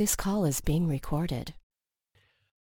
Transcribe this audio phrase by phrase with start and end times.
[0.00, 1.52] This call is being recorded.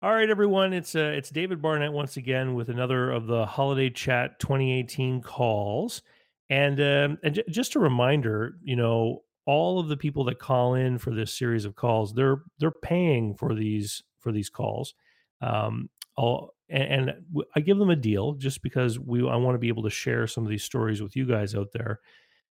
[0.00, 0.73] All right, everyone.
[0.73, 6.03] It's uh, it's David Barnett once again with another of the Holiday Chat 2018 calls,
[6.51, 10.75] and um, and j- just a reminder, you know, all of the people that call
[10.75, 14.95] in for this series of calls, they're they're paying for these for these calls.
[15.40, 17.12] Um, all and, and
[17.56, 20.29] I give them a deal just because we I want to be able to share
[20.29, 21.98] some of these stories with you guys out there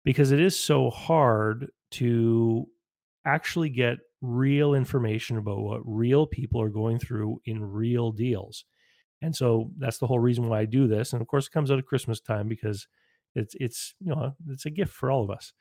[0.04, 2.66] because it is so hard to
[3.24, 8.64] actually get real information about what real people are going through in real deals.
[9.22, 11.12] And so that's the whole reason why I do this.
[11.12, 12.86] And of course, it comes out of Christmas time because
[13.34, 15.52] it's it's you know it's a gift for all of us.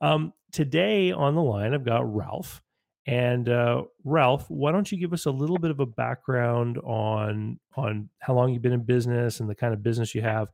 [0.00, 2.62] Um, today on the line, I've got Ralph.
[3.06, 7.60] And uh, Ralph, why don't you give us a little bit of a background on
[7.76, 10.48] on how long you've been in business and the kind of business you have,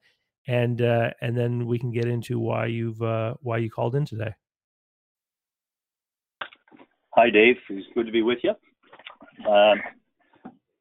[0.48, 4.04] and uh, and then we can get into why you've uh, why you called in
[4.04, 4.34] today.
[7.14, 7.56] Hi, Dave.
[7.68, 8.50] It's good to be with you.
[9.50, 9.80] Um,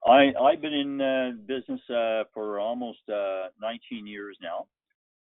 [0.06, 4.68] I I've been in uh, business uh, for almost uh, 19 years now,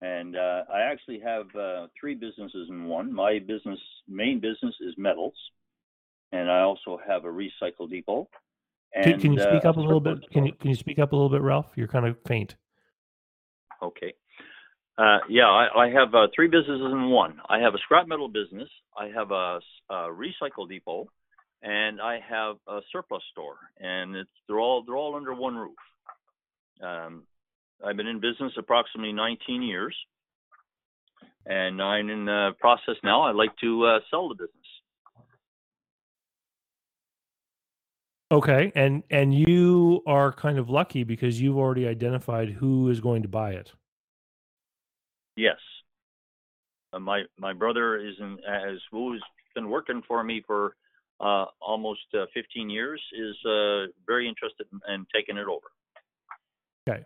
[0.00, 3.12] and uh, I actually have uh, three businesses in one.
[3.12, 5.34] My business main business is metals,
[6.33, 8.27] and I also have a recycle depot.
[9.02, 10.30] Can, And, can you speak uh, up a little bit?
[10.30, 11.66] Can you can you speak up a little bit, Ralph?
[11.77, 12.56] You're kind of faint.
[13.83, 14.14] Okay.
[14.97, 17.41] Uh, yeah, I, I have uh, three businesses in one.
[17.48, 21.09] I have a scrap metal business, I have a recycle depot,
[21.62, 23.56] and I have a surplus store.
[23.81, 25.75] And it's they're all they're all under one roof.
[26.81, 27.25] Um,
[27.84, 29.97] I've been in business approximately 19 years,
[31.47, 33.23] and I'm in the process now.
[33.23, 34.51] I'd like to uh, sell the business.
[38.31, 43.23] Okay, and and you are kind of lucky because you've already identified who is going
[43.23, 43.73] to buy it.
[45.36, 45.56] Yes.
[46.92, 49.22] Uh, my my brother is in has who's
[49.54, 50.77] been working for me for
[51.20, 55.66] uh, almost uh, 15 years is uh, very interested in, in taking it over.
[56.88, 57.05] Okay,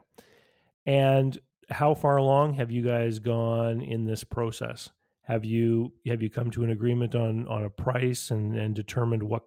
[0.87, 1.39] and
[1.71, 4.91] how far along have you guys gone in this process?
[5.23, 9.23] Have you have you come to an agreement on on a price and and determined
[9.23, 9.43] what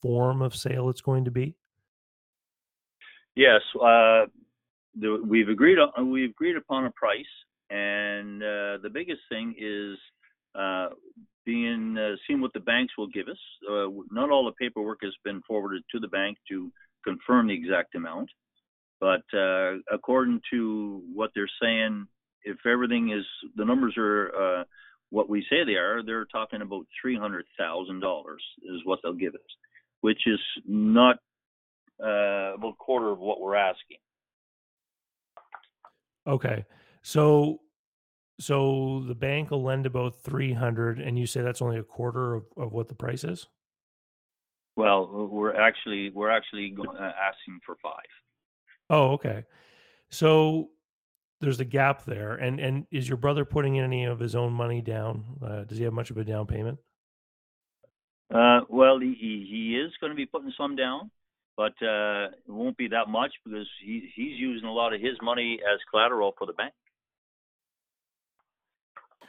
[0.00, 1.56] form of sale it's going to be?
[3.34, 4.26] Yes, uh,
[4.94, 7.26] the, we've agreed on we've agreed upon a price,
[7.70, 9.96] and uh, the biggest thing is
[10.58, 10.88] uh,
[11.44, 13.38] being uh, seeing what the banks will give us.
[13.68, 16.70] Uh, not all the paperwork has been forwarded to the bank to
[17.04, 18.30] confirm the exact amount,
[19.00, 22.06] but uh, according to what they're saying,
[22.42, 23.24] if everything is
[23.56, 24.64] the numbers are uh,
[25.10, 29.12] what we say they are, they're talking about three hundred thousand dollars is what they'll
[29.14, 29.40] give us,
[30.00, 31.16] which is not
[32.02, 33.98] uh, about a quarter of what we're asking.
[36.26, 36.64] Okay,
[37.04, 37.60] so
[38.40, 42.34] so the bank will lend about three hundred, and you say that's only a quarter
[42.34, 43.46] of, of what the price is.
[44.76, 47.92] Well, we're actually we're actually uh, asking for five.
[48.90, 49.44] Oh, okay.
[50.10, 50.70] So
[51.40, 54.80] there's a gap there, and and is your brother putting any of his own money
[54.80, 55.24] down?
[55.40, 56.78] Uh, does he have much of a down payment?
[58.34, 61.10] Uh, well, he, he he is going to be putting some down,
[61.56, 65.14] but uh, it won't be that much because he he's using a lot of his
[65.22, 66.72] money as collateral for the bank.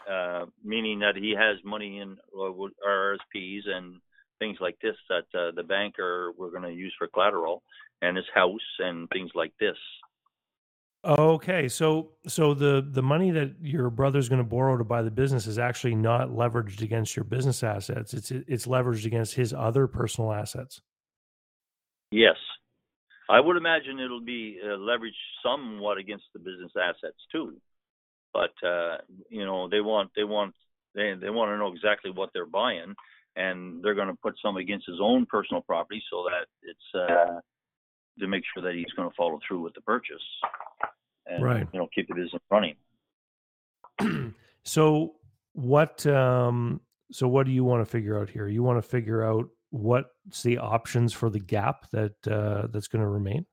[0.09, 3.95] Uh, meaning that he has money in RSPs and
[4.39, 7.63] things like this that uh, the bank are we're going to use for collateral,
[8.01, 9.77] and his house and things like this.
[11.05, 15.11] Okay, so so the the money that your brother's going to borrow to buy the
[15.11, 18.13] business is actually not leveraged against your business assets.
[18.13, 20.81] It's it's leveraged against his other personal assets.
[22.11, 22.37] Yes.
[23.29, 25.13] I would imagine it'll be uh, leveraged
[25.43, 27.55] somewhat against the business assets too.
[28.35, 28.97] But uh,
[29.29, 30.53] you know, they want they want
[30.93, 32.93] they they want to know exactly what they're buying
[33.37, 37.39] and they're going to put some against his own personal property so that it's uh
[38.19, 40.23] to make sure that he's going to follow through with the purchase
[41.25, 41.67] and Right.
[41.73, 42.75] you know, keep the business running.
[44.63, 45.15] so
[45.53, 46.81] what um
[47.11, 48.47] so what do you want to figure out here?
[48.47, 53.01] You want to figure out what's the options for the gap that uh that's going
[53.01, 53.45] to remain?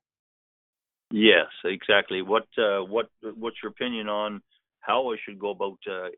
[1.13, 2.23] Yes, exactly.
[2.23, 4.41] What uh, what what's your opinion on
[4.83, 6.09] how I should go about uh,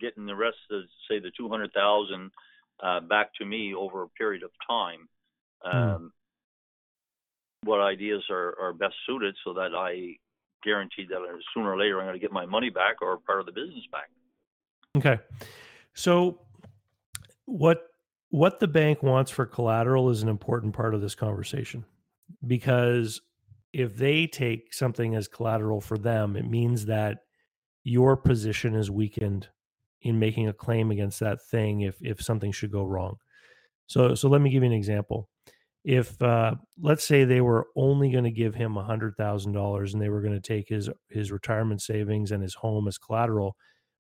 [0.00, 2.30] getting the rest of say the two hundred thousand
[2.82, 5.08] uh, back to me over a period of time?
[5.64, 6.12] Um,
[7.64, 10.16] What ideas are, are best suited so that I
[10.64, 11.18] guarantee that
[11.54, 13.84] sooner or later I'm going to get my money back or part of the business
[13.92, 14.08] back?
[14.96, 15.22] Okay.
[15.94, 16.40] So
[17.44, 17.88] what
[18.30, 21.84] what the bank wants for collateral is an important part of this conversation
[22.46, 23.20] because
[23.72, 27.24] if they take something as collateral for them, it means that
[27.84, 29.48] your position is weakened
[30.02, 33.16] in making a claim against that thing if if something should go wrong.
[33.86, 35.28] So so let me give you an example.
[35.84, 39.94] If uh, let's say they were only going to give him a hundred thousand dollars
[39.94, 43.56] and they were going to take his his retirement savings and his home as collateral,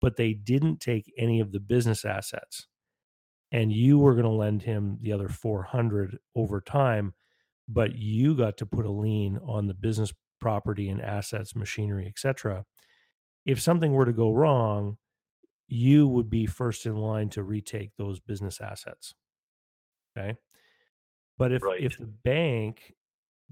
[0.01, 2.67] but they didn't take any of the business assets,
[3.51, 7.13] and you were going to lend him the other four hundred over time,
[7.67, 12.65] but you got to put a lien on the business property and assets, machinery, etc.
[13.45, 14.97] If something were to go wrong,
[15.67, 19.15] you would be first in line to retake those business assets.
[20.17, 20.37] Okay.
[21.37, 21.81] But if Right.
[21.83, 22.93] if the bank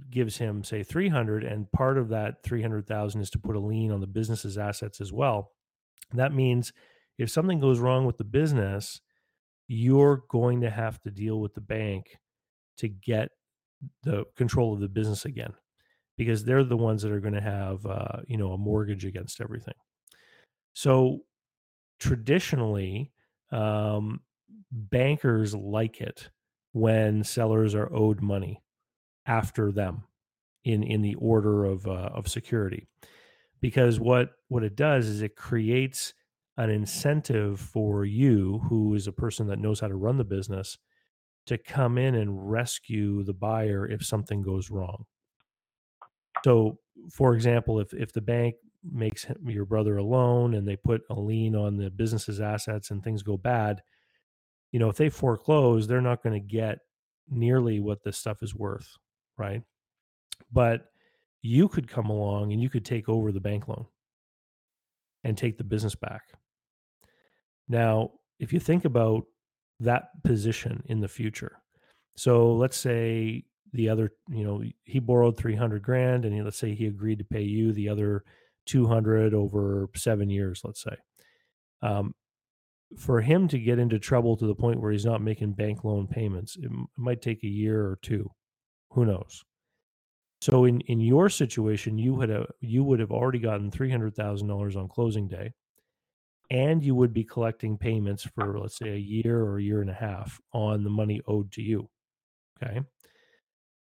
[0.09, 4.01] gives him say 300 and part of that 300,000 is to put a lien on
[4.01, 5.51] the business's assets as well,
[6.13, 6.73] that means
[7.17, 9.01] if something goes wrong with the business,
[9.67, 12.17] you're going to have to deal with the bank
[12.77, 13.29] to get
[14.03, 15.53] the control of the business again
[16.17, 19.41] because they're the ones that are going to have uh, you know a mortgage against
[19.41, 19.75] everything.
[20.73, 21.21] So
[21.99, 23.11] traditionally,
[23.51, 24.21] um,
[24.71, 26.29] bankers like it
[26.73, 28.63] when sellers are owed money
[29.25, 30.05] after them
[30.65, 32.87] in in the order of uh, of security
[33.61, 36.13] because what what it does is it creates
[36.57, 40.77] an incentive for you who is a person that knows how to run the business
[41.47, 45.05] to come in and rescue the buyer if something goes wrong
[46.43, 46.77] so
[47.11, 51.13] for example if if the bank makes your brother a loan and they put a
[51.13, 53.81] lien on the business's assets and things go bad
[54.71, 56.79] you know if they foreclose they're not going to get
[57.29, 58.97] nearly what this stuff is worth
[59.41, 59.63] right?
[60.51, 60.85] But
[61.41, 63.85] you could come along and you could take over the bank loan
[65.23, 66.21] and take the business back.
[67.67, 69.23] Now if you think about
[69.79, 71.57] that position in the future
[72.15, 76.75] so let's say the other you know he borrowed 300 grand and he, let's say
[76.75, 78.23] he agreed to pay you the other
[78.67, 80.95] 200 over seven years let's say.
[81.83, 82.15] Um,
[82.97, 86.07] for him to get into trouble to the point where he's not making bank loan
[86.07, 88.31] payments it, m- it might take a year or two.
[88.91, 89.43] Who knows?
[90.41, 94.89] So in in your situation you had a you would have already gotten $300000 on
[94.89, 95.53] closing day
[96.49, 99.89] and you would be collecting payments for let's say a year or a year and
[99.89, 101.89] a half on the money owed to you
[102.63, 102.81] okay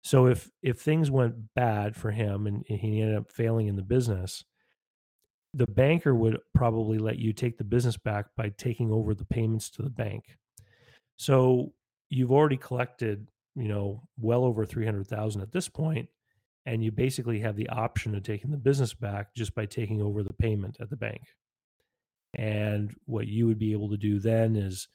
[0.05, 3.75] so if if things went bad for him and, and he ended up failing in
[3.75, 4.45] the business
[5.55, 9.69] the banker would probably let you take the business back by taking over the payments
[9.69, 10.37] to the bank.
[11.15, 11.71] So
[12.09, 16.09] you've already collected you know well over 300000 at this point
[16.65, 20.23] and you basically have the option of taking the business back just by taking over
[20.23, 21.21] the payment at the bank.
[22.37, 24.87] And what you would be able to do then is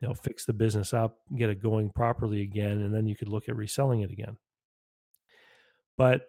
[0.00, 3.28] you know fix the business up get it going properly again and then you could
[3.28, 4.36] look at reselling it again
[5.96, 6.28] but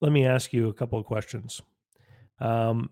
[0.00, 1.60] let me ask you a couple of questions
[2.40, 2.90] um,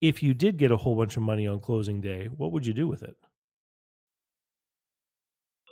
[0.00, 2.74] if you did get a whole bunch of money on closing day what would you
[2.74, 3.16] do with it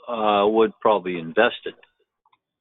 [0.07, 1.73] Uh, would probably invest it.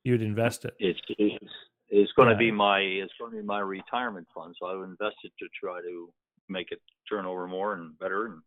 [0.03, 1.53] you'd invest it It's it's,
[1.91, 4.55] it's going to be my it's going to be my retirement fund.
[4.59, 6.11] So I would invest it to try to
[6.49, 8.27] make it turn over more and better.
[8.27, 8.41] And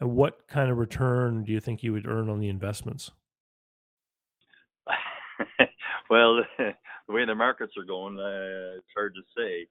[0.00, 3.10] and what kind of return do you think you would earn on the investments
[6.10, 6.74] well, the
[7.12, 9.66] way the markets are going, uh, it's hard to say.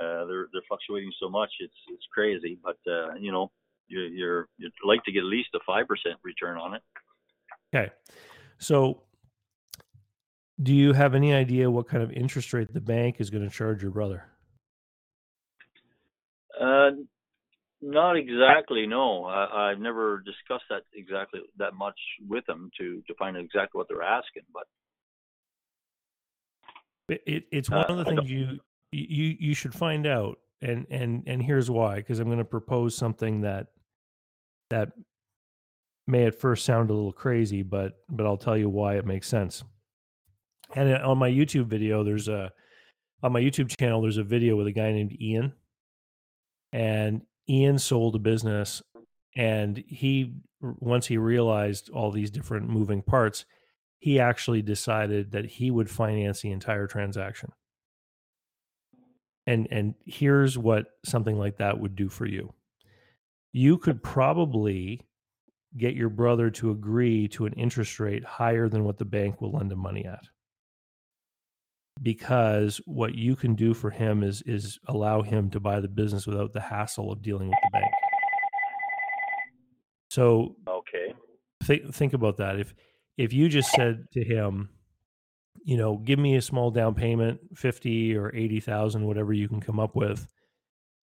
[0.00, 2.58] Uh, they're they're fluctuating so much, it's it's crazy.
[2.62, 3.50] But uh, you know,
[3.88, 6.82] you, you're you'd like to get at least a five percent return on it.
[7.74, 7.90] Okay.
[8.58, 9.02] So
[10.62, 13.50] do you have any idea what kind of interest rate the bank is going to
[13.50, 14.24] charge your brother?
[16.60, 16.90] Uh,
[17.80, 18.86] not exactly.
[18.86, 21.98] No, I, I've never discussed that exactly that much
[22.28, 24.42] with them to to find out exactly what they're asking.
[24.52, 24.64] But
[27.08, 28.58] It, it, it's one Uh, of the things you
[28.92, 31.96] you you should find out, and and and here's why.
[31.96, 33.68] Because I'm going to propose something that
[34.70, 34.92] that
[36.06, 39.28] may at first sound a little crazy, but but I'll tell you why it makes
[39.28, 39.64] sense.
[40.74, 42.52] And uh, on my YouTube video, there's a
[43.22, 45.52] on my YouTube channel, there's a video with a guy named Ian,
[46.72, 48.82] and Ian sold a business,
[49.36, 53.44] and he once he realized all these different moving parts,
[53.98, 57.52] he actually decided that he would finance the entire transaction.
[59.46, 62.52] And and here's what something like that would do for you.
[63.52, 65.00] You could probably
[65.76, 69.52] get your brother to agree to an interest rate higher than what the bank will
[69.52, 70.24] lend him money at.
[72.00, 76.26] Because what you can do for him is is allow him to buy the business
[76.26, 77.92] without the hassle of dealing with the bank.
[80.10, 81.14] So okay,
[81.64, 82.60] think think about that.
[82.60, 82.74] If
[83.18, 84.70] if you just said to him,
[85.64, 89.60] you know, give me a small down payment, fifty or eighty thousand, whatever you can
[89.60, 90.26] come up with,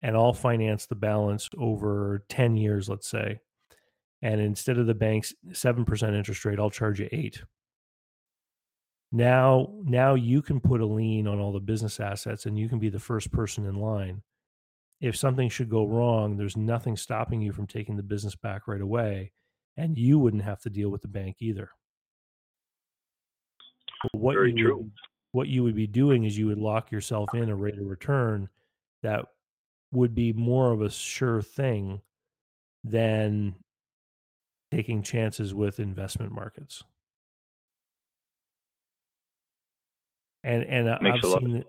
[0.01, 3.39] and I'll finance the balance over ten years, let's say,
[4.21, 7.43] and instead of the bank's 7% interest rate, I'll charge you 8.
[9.11, 12.79] Now now you can put a lien on all the business assets and you can
[12.79, 14.23] be the first person in line.
[15.01, 18.81] If something should go wrong, there's nothing stopping you from taking the business back right
[18.81, 19.33] away
[19.77, 21.69] and you wouldn't have to deal with the bank either.
[24.11, 24.77] What Very you.
[24.77, 24.91] Would,
[25.31, 28.49] what you would be doing is you would lock yourself in a rate of return
[29.01, 29.25] that
[29.91, 32.01] would be more of a sure thing
[32.83, 33.55] than
[34.71, 36.83] taking chances with investment markets.
[40.43, 41.67] And and I've seen it.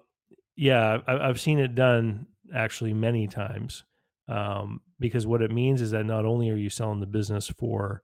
[0.57, 3.85] Yeah, I've seen it done actually many times.
[4.27, 8.03] Um, because what it means is that not only are you selling the business for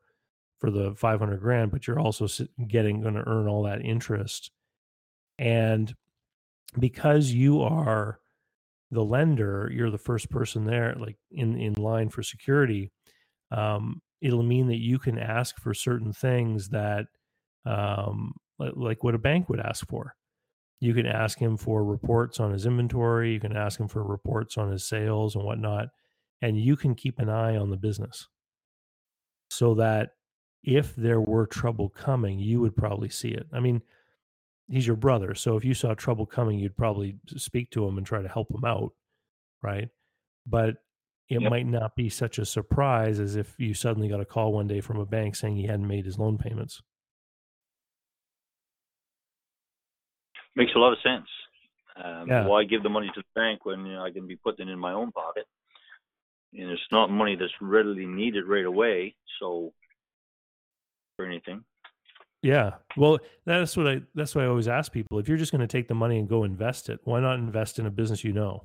[0.60, 2.26] for the 500 grand, but you're also
[2.68, 4.50] getting going to earn all that interest.
[5.38, 5.94] And
[6.78, 8.20] because you are
[8.90, 12.92] the lender, you're the first person there, like in in line for security.
[13.50, 17.06] Um, it'll mean that you can ask for certain things that,
[17.66, 20.14] um, li- like what a bank would ask for.
[20.80, 23.32] You can ask him for reports on his inventory.
[23.32, 25.88] You can ask him for reports on his sales and whatnot,
[26.42, 28.28] and you can keep an eye on the business,
[29.50, 30.10] so that
[30.62, 33.46] if there were trouble coming, you would probably see it.
[33.52, 33.82] I mean,
[34.68, 38.06] he's your brother, so if you saw trouble coming, you'd probably speak to him and
[38.06, 38.92] try to help him out,
[39.62, 39.88] right?
[40.46, 40.76] But
[41.28, 41.50] it Yep.
[41.50, 44.80] might not be such a surprise as if you suddenly got a call one day
[44.80, 46.82] from a bank saying he hadn't made his loan payments.
[50.56, 51.28] Makes a lot of sense.
[51.96, 52.46] Um, Yeah.
[52.46, 54.72] Why give the money to the bank when you know, I can be putting it
[54.72, 55.46] in my own pocket?
[56.52, 59.14] And it's not money that's readily needed right away.
[59.38, 59.72] So,
[61.20, 61.62] for anything.
[62.42, 62.72] Yeah.
[62.96, 65.18] Well, that's what I that's why I always ask people.
[65.18, 67.78] If you're just going to take the money and go invest it, why not invest
[67.78, 68.64] in a business you know?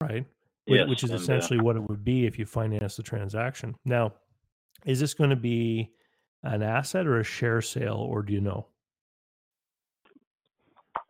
[0.00, 0.26] Right?
[0.66, 3.76] Yes, Which is and, uh, essentially what it would be if you finance the transaction.
[3.84, 4.14] Now,
[4.84, 5.92] is this going to be
[6.42, 8.66] an asset or a share sale or do you know?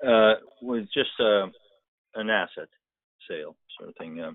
[0.06, 1.46] Uh, was just uh,
[2.14, 2.68] an asset
[3.30, 4.18] sale sort of thing.
[4.18, 4.32] Yeah,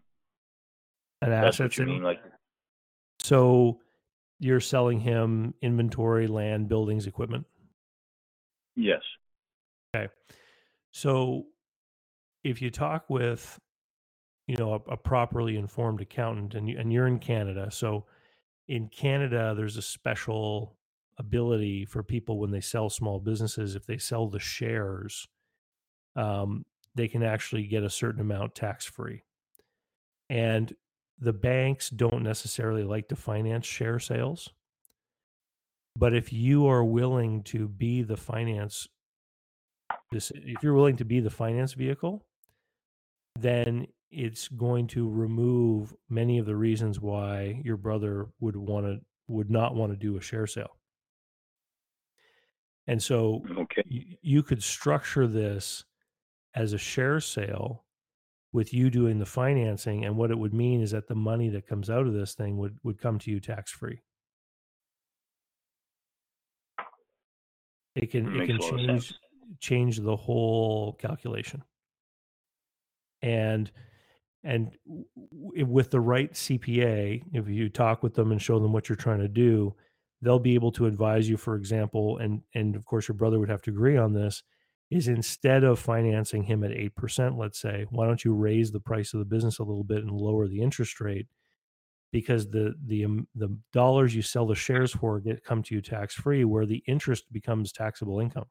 [1.21, 1.85] An asset sale?
[1.85, 2.01] mean.
[2.01, 2.21] Like,
[3.19, 3.81] So
[4.39, 7.45] you're selling him inventory, land, buildings, equipment.
[8.75, 9.01] yes,
[9.95, 10.07] Okay.
[10.91, 11.47] So
[12.43, 13.59] if you talk with,
[14.47, 18.05] you know, a, a properly informed accountant and you, and you're in Canada, so
[18.67, 20.77] in Canada there's a special
[21.17, 25.27] ability for people when they sell small businesses if they sell the shares
[26.15, 26.65] um,
[26.95, 29.21] they can actually get a certain amount tax free
[30.29, 30.73] and
[31.19, 34.49] the banks don't necessarily like to finance share sales
[35.95, 38.87] but if you are willing to be the finance
[40.11, 42.25] this if you're willing to be the finance vehicle
[43.37, 48.99] then it's going to remove many of the reasons why your brother would want to
[49.27, 50.75] would not want to do a share sale.
[52.87, 55.85] And so okay, you, you could structure this
[56.55, 57.85] as a share sale
[58.51, 61.67] with you doing the financing and what it would mean is that the money that
[61.67, 64.01] comes out of this thing would would come to you tax free
[67.95, 69.13] it can it makes can a lot of change
[69.59, 71.63] change the whole calculation.
[73.21, 73.71] And
[74.43, 74.71] and
[75.33, 79.19] with the right cpa if you talk with them and show them what you're trying
[79.19, 79.75] to do
[80.21, 83.49] they'll be able to advise you for example and and of course your brother would
[83.49, 84.41] have to agree on this
[84.89, 89.13] is instead of financing him at 8% let's say why don't you raise the price
[89.13, 91.27] of the business a little bit and lower the interest rate?
[92.11, 95.81] Because the the um, the dollars you sell the shares for get come to you
[95.81, 98.47] tax free where the interest becomes taxable income.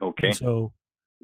[0.00, 0.72] Okay, And so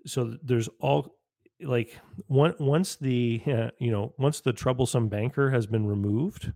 [0.06, 1.16] so there's all
[1.62, 1.98] like
[2.28, 6.52] one, once the uh, you know once the troublesome banker has been removed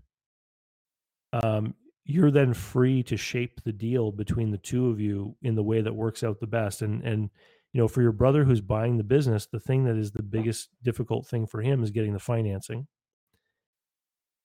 [1.32, 1.74] um
[2.10, 5.80] you're then free to shape the deal between the two of you in the way
[5.80, 6.82] that works out the best.
[6.82, 7.30] And and
[7.72, 10.70] you know for your brother who's buying the business the thing that is the biggest
[10.82, 12.86] difficult thing for him is getting the financing.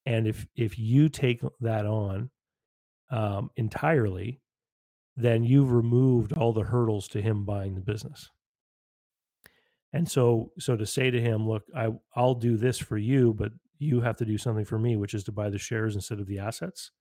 [0.06, 2.30] And if if you take that on
[3.10, 4.42] um entirely
[5.18, 8.30] then you've removed all the hurdles to him buying the business.
[9.94, 13.52] And so so to say to him look i i'll do this for you but
[13.80, 16.28] you have to do something for me which is to buy the shares instead of
[16.28, 16.92] the assets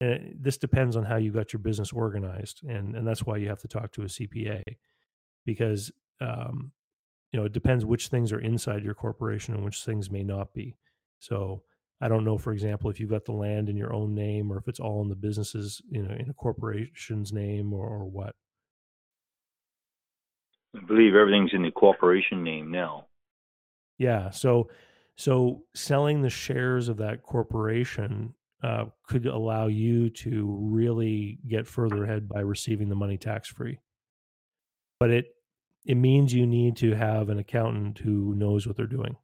[0.00, 3.36] and it- this depends on how you got your business organized and and that's why
[3.36, 4.62] you have to talk to a cpa
[5.46, 6.72] because um
[7.32, 10.52] you know it depends which things are inside your corporation and which things may not
[10.54, 10.76] be
[11.18, 11.62] so
[12.00, 14.58] i don't know for example if you've got the land in your own name or
[14.58, 18.34] if it's all in the businesses you know in a corporation's name or, or what
[20.76, 23.06] I believe everything's in the corporation name now.
[23.96, 24.30] Yeah.
[24.30, 24.68] So
[25.16, 32.04] So selling the shares of that corporation uh, could allow you to really get further
[32.04, 33.78] ahead by receiving the money tax free.
[34.98, 35.26] But it
[35.84, 39.18] it means you need to have an accountant who knows what they're doing.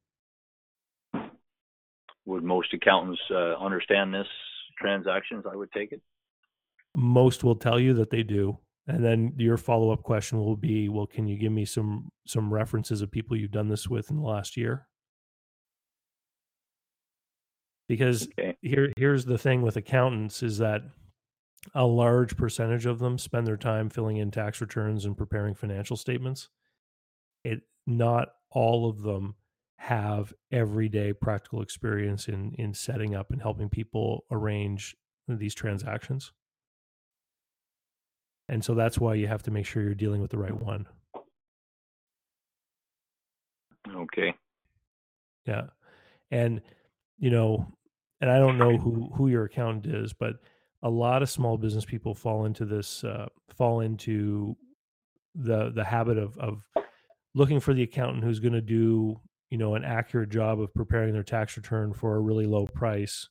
[2.27, 4.27] Would most accountants uh, understand this
[4.79, 5.47] transactions?
[5.51, 6.03] I would take it.
[6.95, 10.91] Most will tell you that they do, and then your follow up question will be,
[10.91, 14.17] "Well, can you give me some some references of people you've done this with in
[14.17, 14.87] the last year?"
[17.91, 18.57] Because Okay.
[18.63, 20.83] here here's the thing with accountants is that
[21.75, 25.97] a large percentage of them spend their time filling in tax returns and preparing financial
[25.97, 26.49] statements.
[27.43, 29.35] It not all of them
[29.79, 34.95] have everyday practical experience in in setting up and helping people arrange
[35.27, 36.33] these transactions.
[38.49, 40.87] And so that's why you have to make sure you're dealing with the right one.
[43.93, 44.33] Okay.
[45.45, 45.71] Yeah.
[46.31, 46.63] And
[47.19, 47.67] you know,
[48.21, 50.35] and I don't know who who your accountant is, but
[50.83, 54.57] a lot of small business people fall into this uh, fall into
[55.35, 56.63] the the habit of of
[57.35, 61.13] looking for the accountant who's going to do you know an accurate job of preparing
[61.13, 63.29] their tax return for a really low price.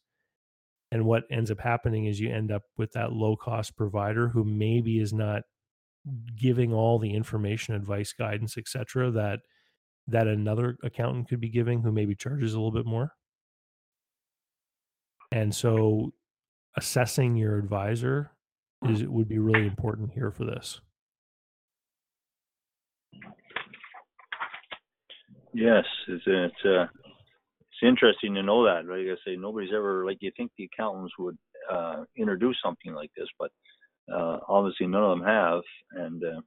[0.91, 4.43] And what ends up happening is you end up with that low cost provider who
[4.43, 5.43] maybe is not
[6.35, 9.41] giving all the information advice guidance etc that
[10.07, 13.11] that another accountant could be giving who maybe charges a little bit more
[15.31, 16.13] and so
[16.77, 18.31] assessing your advisor
[18.87, 20.79] is would be really important here for this
[25.53, 28.85] Yes, it's it's uh, it's interesting to know that.
[28.85, 31.37] Like I say, nobody's ever like you think the accountants would
[31.71, 33.51] uh, introduce something like this, but
[34.13, 35.61] uh, obviously none of them have,
[35.93, 36.41] and uh,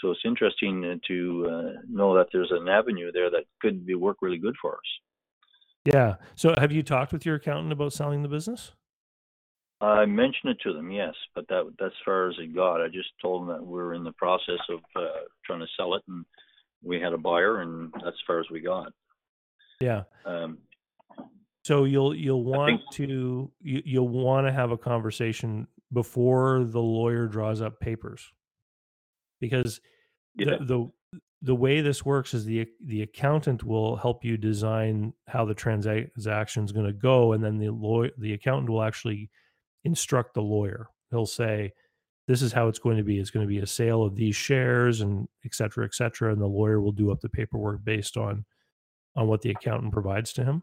[0.00, 4.18] so it's interesting to uh, know that there's an avenue there that could be work
[4.22, 5.05] really good for us.
[5.86, 6.16] Yeah.
[6.34, 8.72] So have you talked with your accountant about selling the business?
[9.80, 12.80] I mentioned it to them, yes, but that that's as far as it got.
[12.80, 15.06] I just told them that we're in the process of uh,
[15.44, 16.24] trying to sell it, and
[16.82, 18.92] we had a buyer, and that's as far as we got.
[19.80, 20.04] yeah.
[20.24, 20.58] Um,
[21.64, 26.80] So you'll you'll want think- to you, you'll want to have a conversation before the
[26.80, 28.32] lawyer draws up papers,
[29.40, 29.80] because
[30.36, 30.90] yeah, the, the
[31.42, 36.64] the way this works is the the accountant will help you design how the transaction
[36.64, 39.30] is going to go, and then the lawyer the accountant will actually
[39.84, 40.88] instruct the lawyer.
[41.10, 41.72] He'll say,
[42.26, 43.18] "This is how it's going to be.
[43.18, 46.40] It's going to be a sale of these shares, and et cetera, et cetera." And
[46.40, 48.44] the lawyer will do up the paperwork based on
[49.14, 50.62] on what the accountant provides to him.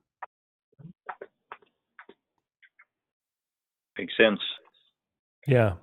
[3.97, 4.39] makes sense.
[5.47, 5.73] Yeah.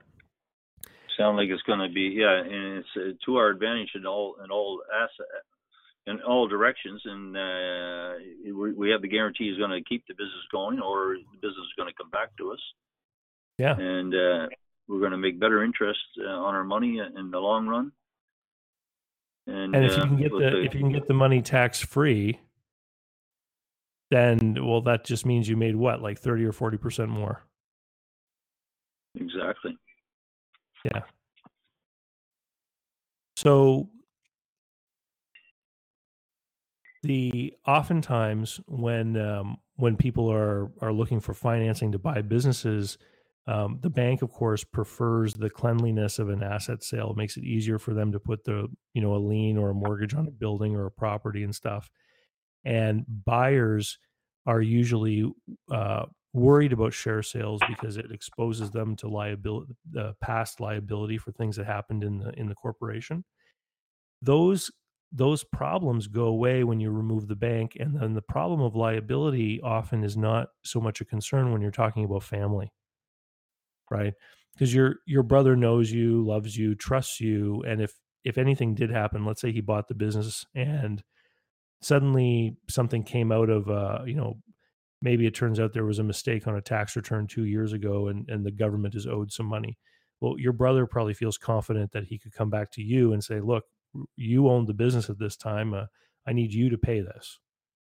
[1.21, 4.37] Sound like it's going to be yeah, and it's uh, to our advantage in all
[4.43, 5.27] in all asset
[6.07, 8.15] in all directions, and uh,
[8.57, 11.59] we, we have the guarantee is going to keep the business going, or the business
[11.59, 12.59] is going to come back to us,
[13.59, 13.77] Yeah.
[13.79, 14.49] and uh,
[14.89, 17.93] we're going to make better interest uh, on our money in the long run.
[19.47, 21.43] And, And if you uh, can get with the if you can get the money
[21.43, 22.41] tax free,
[24.11, 27.43] then well that just means you made what, like 30 or 40% more.
[29.17, 29.77] exactly
[33.37, 33.89] So
[37.03, 42.99] the oftentimes when um, when people are are looking for financing to buy businesses,
[43.47, 47.11] um, the bank of course prefers the cleanliness of an asset sale.
[47.11, 49.75] It makes it easier for them to put the you know a lien or a
[49.75, 51.91] mortgage on a building or a property and stuff.
[52.65, 53.99] And buyers
[54.47, 55.31] are usually
[55.71, 61.33] uh, worried about share sales because it exposes them to liability, the past liability for
[61.33, 63.25] things that happened in the in the corporation.
[64.23, 64.71] Those
[65.13, 69.61] those problems go away when you remove the bank, and then the problem of liability
[69.63, 72.73] often is not so much a concern when you're talking about family,
[73.91, 74.15] right?
[74.55, 78.91] Because your your brother knows you, loves you, trusts you, and if if anything did
[78.91, 81.03] happen, let's say he bought the business and
[81.83, 84.41] suddenly something came out of uh, you know
[85.03, 88.09] maybe it turns out there was a mistake on a tax return two years ago
[88.09, 89.79] and, and the government is owed some money.
[90.21, 93.41] Well, your brother probably feels confident that he could come back to you and say,
[93.41, 93.65] look,
[94.17, 95.73] you owned the business at this time.
[95.73, 95.87] Uh,
[96.27, 97.39] I need you to pay this.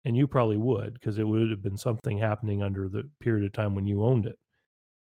[0.06, 3.54] And you probably would because it would have been something happening under the period of
[3.54, 4.38] time when you owned it.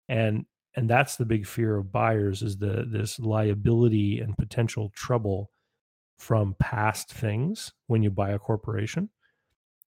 [0.09, 0.45] And
[0.77, 5.51] and that's the big fear of buyers is the this liability and potential trouble
[6.19, 9.09] from past things when you buy a corporation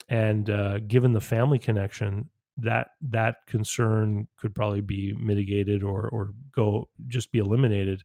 [0.09, 6.33] and uh, given the family connection that that concern could probably be mitigated or or
[6.51, 8.03] go just be eliminated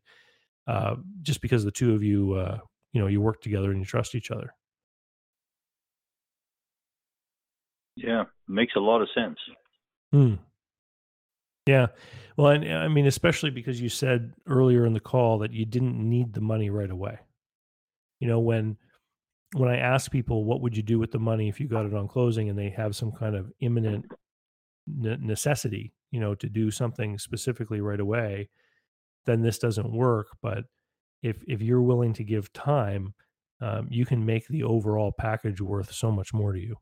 [0.67, 2.59] uh, just because the two of you uh,
[2.93, 4.55] you know you work together and you trust each other
[7.97, 9.39] Yeah, makes a lot of sense.
[10.13, 10.35] Hmm.
[11.67, 11.89] Yeah.
[12.37, 15.99] Well, and I mean, especially because you said earlier in the call that you didn't
[15.99, 17.19] need the money right away.
[18.21, 18.79] You know, when
[19.55, 21.95] when I ask people what would you do with the money if you got it
[21.95, 24.07] on closing and they have some kind of imminent
[24.87, 28.49] necessity, you know, to do something specifically right away,
[29.27, 30.29] then this doesn't work.
[30.43, 30.65] But
[31.23, 33.15] if if you're willing to give time,
[33.61, 36.77] um, you can make the overall package worth so much more to you.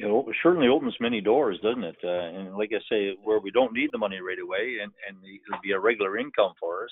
[0.00, 1.96] It certainly opens many doors, doesn't it?
[2.04, 5.18] Uh, and like I say, where we don't need the money right away, and and
[5.24, 6.90] it'll be a regular income for us.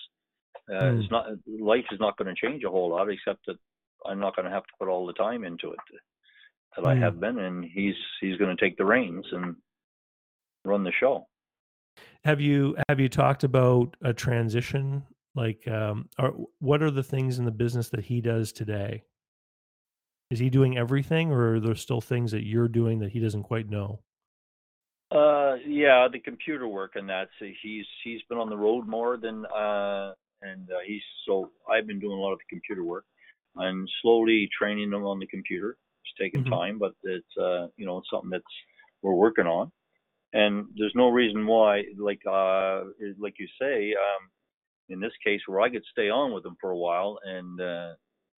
[0.71, 1.03] Uh, mm.
[1.03, 1.27] It's not
[1.61, 3.57] life is not going to change a whole lot, except that
[4.05, 5.79] I'm not going to have to put all the time into it
[6.77, 6.89] that mm.
[6.89, 9.57] I have been, and he's he's going to take the reins and
[10.65, 11.27] run the show.
[12.25, 15.05] Have you have you talked about a transition?
[15.35, 19.03] Like, um, are, what are the things in the business that he does today?
[20.31, 23.45] Is he doing everything, or are there still things that you're doing that he doesn't
[23.45, 24.01] quite know?
[25.11, 27.29] Uh, yeah, the computer work and that.
[27.39, 31.87] So he's he's been on the road more than uh, and uh, he's so I've
[31.87, 33.05] been doing a lot of the computer work.
[33.59, 35.77] I'm slowly training him on the computer.
[36.05, 36.53] It's taking mm-hmm.
[36.53, 38.45] time, but it's uh, you know, it's something that's
[39.03, 39.71] we're working on
[40.37, 42.83] and there's no reason why, like uh,
[43.19, 44.29] like you say, um,
[44.89, 47.95] in this case, where I could stay on with him for a while and uh,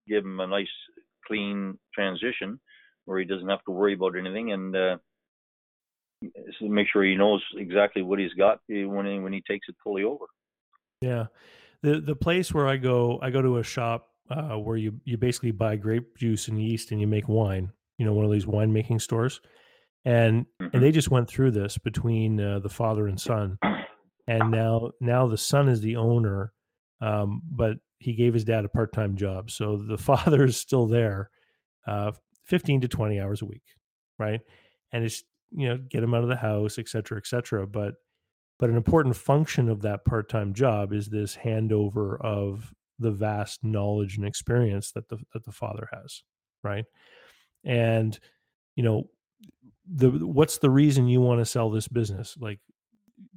[0.07, 0.67] give him a nice,
[1.25, 2.59] clean transition,
[3.05, 4.97] where he doesn't have to worry about anything, and uh,
[6.61, 10.03] make sure he knows exactly what he's got when he, when he takes it fully
[10.03, 10.25] over.
[11.01, 11.25] Yeah,
[11.83, 15.17] the the place where I go, I go to a shop uh, where you you
[15.17, 17.71] basically buy grape juice and yeast and you make wine.
[17.97, 19.41] You know, one of these winemaking stores.
[20.05, 20.67] And mm-hmm.
[20.73, 23.57] and they just went through this between uh, the father and son.
[24.27, 26.53] And now now the son is the owner
[26.99, 29.51] um, but he gave his dad a part-time job.
[29.51, 31.29] So the father is still there
[31.87, 32.11] uh,
[32.45, 33.63] 15 to 20 hours a week
[34.19, 34.41] right?
[34.91, 37.65] And it's you know get him out of the house et cetera et cetera.
[37.67, 37.95] But
[38.59, 44.17] but an important function of that part-time job is this handover of the vast knowledge
[44.17, 46.23] and experience that the that the father has
[46.63, 46.85] right
[47.63, 48.19] and
[48.75, 49.09] you know
[49.89, 52.37] the what's the reason you want to sell this business?
[52.39, 52.59] Like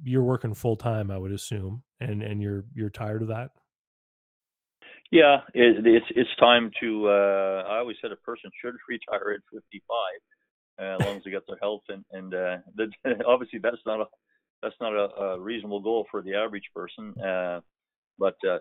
[0.03, 3.51] you're working full time, I would assume, and and you're you're tired of that.
[5.11, 7.09] Yeah, it, it's it's time to.
[7.09, 9.81] Uh, I always said a person should retire at 55,
[10.79, 12.89] uh, as long as they got their health and and uh, that,
[13.27, 14.05] obviously that's not a
[14.61, 17.13] that's not a, a reasonable goal for the average person.
[17.19, 17.61] Uh,
[18.17, 18.59] but uh,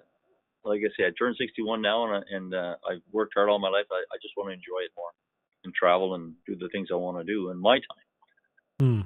[0.65, 3.69] like I say, I turned 61 now, and and uh, I've worked hard all my
[3.69, 3.87] life.
[3.91, 5.11] I, I just want to enjoy it more
[5.65, 8.05] and travel and do the things I want to do in my time.
[8.81, 9.01] Hmm.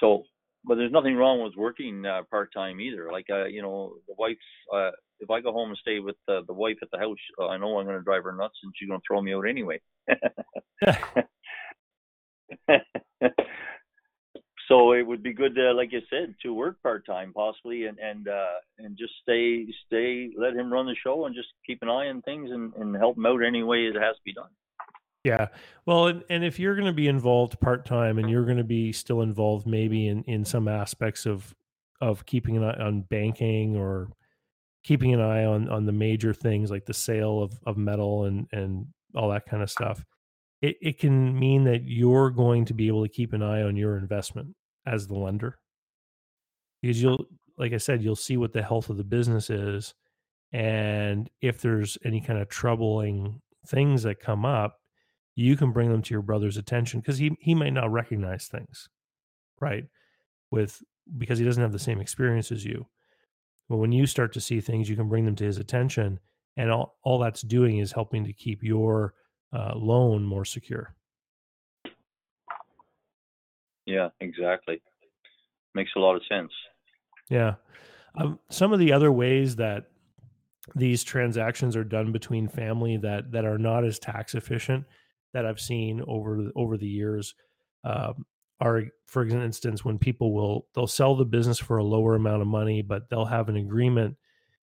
[0.00, 0.24] So,
[0.64, 3.10] but there's nothing wrong with working uh, part time either.
[3.12, 4.36] Like, uh, you know, the wife,
[4.74, 7.46] uh, if I go home and stay with uh, the wife at the house, uh,
[7.46, 9.48] I know I'm going to drive her nuts and she's going to throw me out
[9.48, 9.80] anyway.
[14.70, 17.98] so it would be good, to, like you said, to work part time possibly, and
[17.98, 21.88] and uh, and just stay stay, let him run the show, and just keep an
[21.88, 24.48] eye on things and, and help him out any way it has to be done.
[25.24, 25.48] Yeah.
[25.84, 28.64] Well, and, and if you're going to be involved part time and you're going to
[28.64, 31.54] be still involved maybe in, in some aspects of
[32.00, 34.08] of keeping an eye on banking or
[34.84, 38.46] keeping an eye on on the major things like the sale of, of metal and
[38.52, 40.04] and all that kind of stuff,
[40.62, 43.76] it, it can mean that you're going to be able to keep an eye on
[43.76, 44.54] your investment
[44.90, 45.58] as the lender.
[46.82, 47.26] Because you'll
[47.58, 49.94] like I said, you'll see what the health of the business is.
[50.50, 54.80] And if there's any kind of troubling things that come up,
[55.36, 58.88] you can bring them to your brother's attention because he he might not recognize things,
[59.60, 59.84] right?
[60.50, 60.82] With
[61.18, 62.86] because he doesn't have the same experience as you.
[63.68, 66.18] But when you start to see things, you can bring them to his attention,
[66.56, 69.14] and all all that's doing is helping to keep your
[69.52, 70.94] uh, loan more secure.
[73.86, 74.80] Yeah, exactly.
[75.74, 76.50] Makes a lot of sense.
[77.28, 77.54] Yeah.
[78.16, 79.84] Um, some of the other ways that
[80.74, 84.84] these transactions are done between family that that are not as tax efficient
[85.32, 87.34] that I've seen over over the years
[87.84, 88.26] um,
[88.60, 92.48] are, for instance, when people will they'll sell the business for a lower amount of
[92.48, 94.16] money, but they'll have an agreement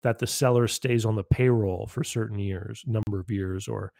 [0.02, 3.92] that the seller stays on the payroll for certain years, number of years, or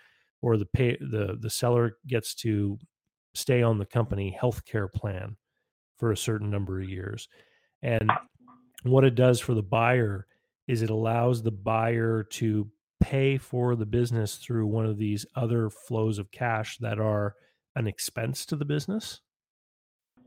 [0.43, 2.79] or the pay the the seller gets to
[3.35, 5.37] stay on the company healthcare plan
[5.99, 7.29] for a certain number of years,
[7.83, 8.23] and ah.
[8.85, 10.27] what it does for the buyer
[10.69, 15.71] is it allows the buyer to pay for the business through one of these other
[15.71, 17.35] flows of cash that are
[17.77, 19.21] an expense to the business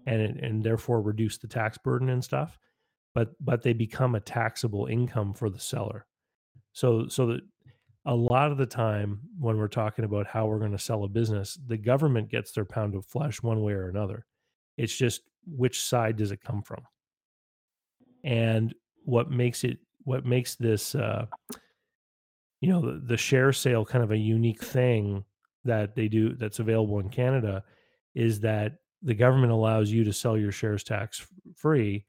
[0.06, 2.58] and and therefore reduce the tax burden and stuff
[3.14, 6.06] but but they become a taxable income for the seller.
[6.74, 7.42] So so that
[8.06, 11.08] a lot of the time when we're talking about how we're going to sell a
[11.08, 14.26] business, the government gets their pound of flesh one way or another.
[14.78, 16.84] It's just which side does it come from?
[18.24, 18.74] And
[19.06, 21.26] what makes it what makes this uh,
[22.60, 25.24] you know the, the share sale kind of a unique thing
[25.66, 27.64] that they do that's available in Canada
[28.16, 32.06] is that the government allows you to sell your shares tax free.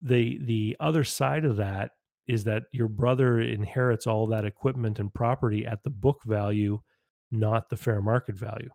[0.00, 1.92] The the other side of that
[2.28, 6.80] is that your brother inherits all that equipment and property at the book value,
[7.30, 8.70] not the fair market value.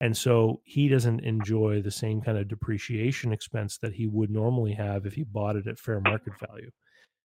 [0.00, 4.72] And so he doesn't enjoy the same kind of depreciation expense that he would normally
[4.72, 6.70] have if he bought it at fair market value.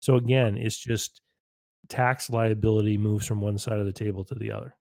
[0.01, 1.21] So again, it's just
[1.87, 4.75] tax liability moves from one side of the table to the other.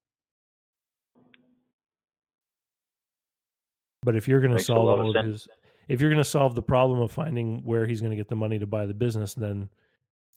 [4.02, 5.48] But if you're going to solve all of his,
[5.88, 8.36] if you're going to solve the problem of finding where he's going to get the
[8.36, 9.68] money to buy the business, then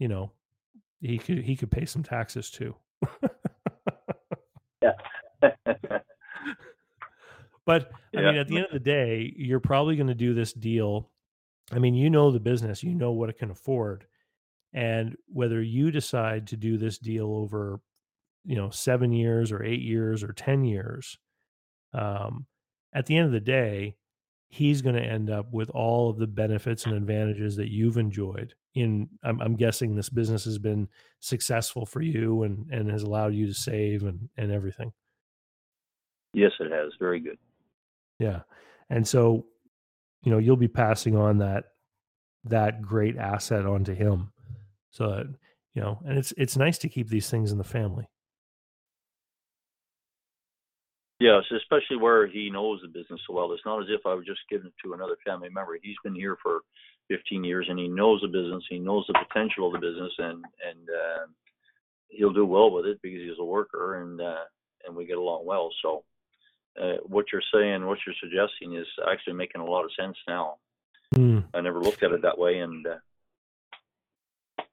[0.02, 0.32] you know
[1.00, 2.76] he could he could pay some taxes too.
[4.82, 4.94] yeah.
[7.66, 10.54] but I mean, at the end of the day, you're probably going to do this
[10.54, 11.12] deal.
[11.72, 14.06] I mean, you know the business, you know what it can afford,
[14.74, 17.80] and whether you decide to do this deal over,
[18.44, 21.20] you know, seven years or eight years or ten years,
[21.94, 22.48] um,
[22.92, 23.96] at the end of the day,
[24.52, 28.54] he's going to end up with all of the benefits and advantages that you've enjoyed.
[28.76, 30.88] In I'm, I'm, guessing this business has been
[31.20, 34.94] successful for you and and has allowed you to save and and everything.
[36.34, 36.94] Yes, it has.
[37.00, 37.38] Very good.
[38.20, 38.42] Yeah,
[38.90, 39.46] and so
[40.24, 41.66] you know you'll be passing on that
[42.46, 44.32] that great asset onto him,
[44.92, 45.26] so that
[45.74, 48.08] you know, and it's it's nice to keep these things in the family.
[51.22, 53.52] Yes, especially where he knows the business so well.
[53.52, 55.78] It's not as if I was just giving it to another family member.
[55.80, 56.62] He's been here for
[57.10, 58.64] 15 years and he knows the business.
[58.68, 61.28] He knows the potential of the business, and and uh,
[62.10, 64.46] he'll do well with it because he's a worker and uh,
[64.88, 65.70] and we get along well.
[65.84, 66.04] So
[66.82, 70.56] uh, what you're saying, what you're suggesting, is actually making a lot of sense now.
[71.14, 71.44] Mm.
[71.54, 74.64] I never looked at it that way, and uh,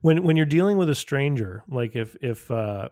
[0.00, 2.88] when when you're dealing with a stranger, like if if uh,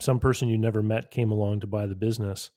[0.00, 2.50] some person you never met came along to buy the business,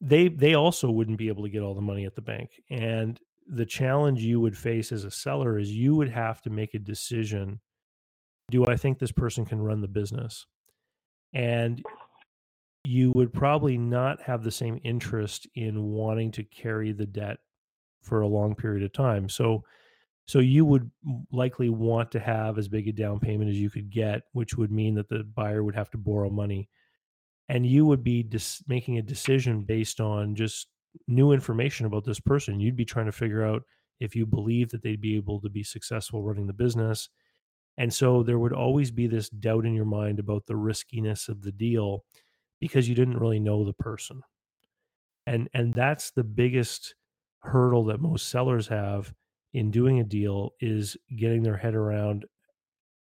[0.00, 2.50] they they also wouldn't be able to get all the money at the bank.
[2.70, 6.74] And the challenge you would face as a seller is you would have to make
[6.74, 7.60] a decision
[8.50, 10.46] do I think this person can run the business?
[11.32, 11.82] And
[12.84, 17.38] you would probably not have the same interest in wanting to carry the debt
[18.02, 19.28] for a long period of time.
[19.28, 19.64] So
[20.26, 20.90] so you would
[21.32, 24.70] likely want to have as big a down payment as you could get, which would
[24.70, 26.68] mean that the buyer would have to borrow money.
[27.48, 30.68] And you would be dis- making a decision based on just
[31.06, 32.58] new information about this person.
[32.58, 33.62] You'd be trying to figure out
[34.00, 37.10] if you believe that they'd be able to be successful running the business.
[37.76, 41.42] And so there would always be this doubt in your mind about the riskiness of
[41.42, 42.04] the deal
[42.60, 44.22] because you didn't really know the person.
[45.26, 46.94] And and that's the biggest
[47.40, 49.12] hurdle that most sellers have
[49.54, 52.26] in doing a deal is getting their head around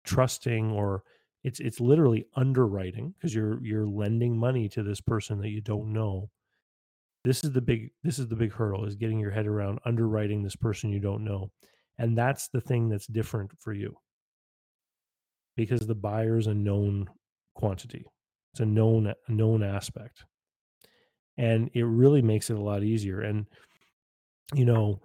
[0.05, 1.03] trusting or
[1.43, 5.93] it's it's literally underwriting because you're you're lending money to this person that you don't
[5.93, 6.29] know.
[7.25, 10.43] This is the big this is the big hurdle is getting your head around underwriting
[10.43, 11.51] this person you don't know
[12.01, 13.95] and that's the thing that's different for you.
[15.55, 17.11] Because the buyer is a known
[17.55, 18.07] quantity.
[18.55, 20.25] It's a known known aspect.
[21.37, 23.47] And it really makes it a lot easier and
[24.55, 25.01] you know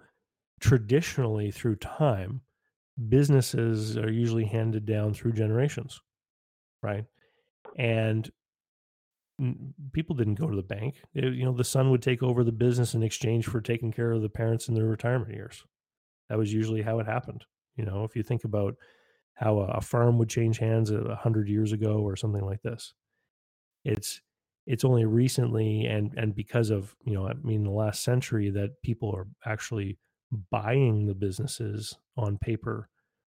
[0.60, 2.42] traditionally through time,
[3.08, 6.00] businesses are usually handed down through generations,
[6.82, 7.04] right?
[7.78, 8.30] And
[9.92, 10.96] people didn't go to the bank.
[11.14, 14.12] It, you know, the son would take over the business in exchange for taking care
[14.12, 15.64] of the parents in their retirement years.
[16.28, 17.44] That was usually how it happened.
[17.76, 18.76] You know, if you think about
[19.34, 22.94] how a, a farm would change hands a hundred years ago or something like this,
[23.84, 24.22] it's
[24.66, 28.82] it's only recently and and because of you know, I mean, the last century that
[28.82, 29.98] people are actually
[30.50, 32.88] buying the businesses on paper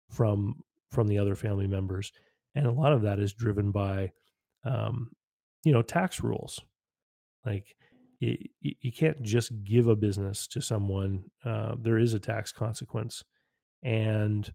[0.09, 0.55] from
[0.91, 2.11] from the other family members
[2.55, 4.11] and a lot of that is driven by
[4.65, 5.09] um,
[5.63, 6.59] you know tax rules.
[7.45, 7.75] Like
[8.19, 13.23] you, you can't just give a business to someone uh, there is a tax consequence
[13.83, 14.53] and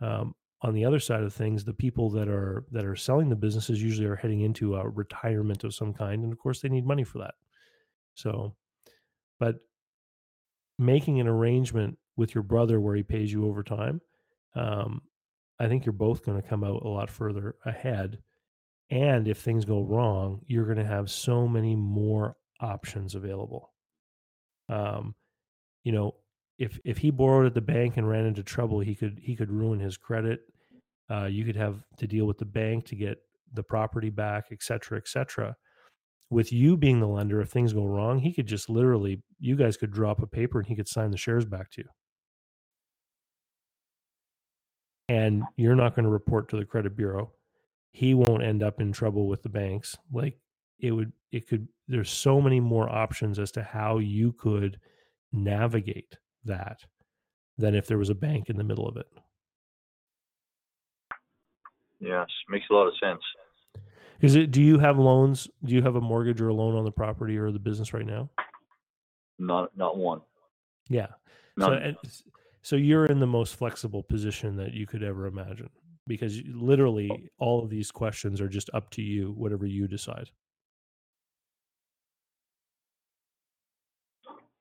[0.00, 3.34] um, on the other side of things the people that are that are selling the
[3.34, 6.86] businesses usually are heading into a retirement of some kind and of course they need
[6.86, 7.34] money for that.
[8.14, 8.54] So
[9.40, 9.56] but
[10.78, 14.00] making an arrangement with your brother where he pays you overtime,
[14.54, 15.02] um,
[15.58, 18.18] I think you're both going to come out a lot further ahead.
[18.90, 23.72] And if things go wrong, you're going to have so many more options available.
[24.68, 25.14] Um,
[25.84, 26.14] you know,
[26.58, 29.50] if if he borrowed at the bank and ran into trouble, he could he could
[29.50, 30.40] ruin his credit.
[31.10, 33.18] Uh, you could have to deal with the bank to get
[33.52, 35.56] the property back, et cetera, et cetera.
[36.30, 39.76] With you being the lender, if things go wrong, he could just literally, you guys
[39.78, 41.88] could drop a paper and he could sign the shares back to you.
[45.08, 47.32] And you're not going to report to the credit bureau.
[47.92, 49.96] He won't end up in trouble with the banks.
[50.12, 50.38] Like
[50.78, 54.78] it would, it could, there's so many more options as to how you could
[55.32, 56.80] navigate that
[57.56, 59.06] than if there was a bank in the middle of it.
[62.00, 63.22] Yes, makes a lot of sense.
[64.20, 64.50] Is it?
[64.50, 65.48] Do you have loans?
[65.64, 68.06] Do you have a mortgage or a loan on the property or the business right
[68.06, 68.28] now?
[69.38, 70.20] Not not one.
[70.88, 71.08] Yeah.
[71.58, 71.96] So, and
[72.62, 75.70] so you're in the most flexible position that you could ever imagine
[76.06, 77.18] because literally oh.
[77.38, 80.30] all of these questions are just up to you, whatever you decide.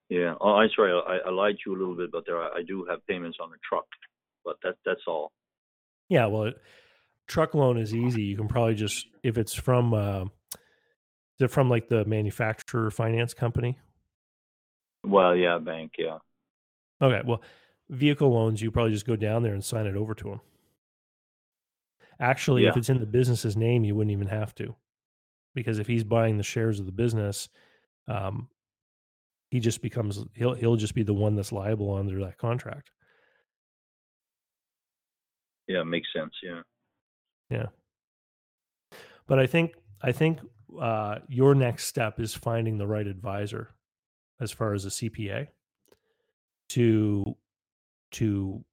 [0.09, 0.35] Yeah.
[0.39, 0.93] Oh, I'm sorry.
[0.93, 3.39] I, I lied to you a little bit, but there I, I do have payments
[3.41, 3.85] on the truck,
[4.45, 5.31] but that that's all.
[6.09, 6.27] Yeah.
[6.27, 6.51] Well,
[7.27, 8.23] truck loan is easy.
[8.23, 13.33] You can probably just if it's from uh, is it from like the manufacturer finance
[13.33, 13.77] company.
[15.03, 15.93] Well, yeah, bank.
[15.97, 16.17] Yeah.
[17.01, 17.21] Okay.
[17.25, 17.41] Well,
[17.89, 20.41] vehicle loans, you probably just go down there and sign it over to them.
[22.19, 24.75] Actually, if it's in the business's name, you wouldn't even have to,
[25.53, 27.47] because if he's buying the shares of the business,
[28.07, 28.49] um,
[29.51, 32.89] he just becomes he'll he'll just be the one that's liable under that contract.
[35.67, 36.33] Yeah, makes sense.
[36.41, 36.61] Yeah.
[39.27, 40.39] But I think I think
[40.79, 43.71] uh, your next step is finding the right advisor,
[44.39, 45.47] as far as a CPA,
[46.69, 47.35] to
[48.11, 48.63] to